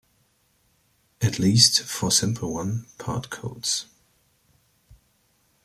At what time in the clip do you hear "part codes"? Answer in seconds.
2.97-3.85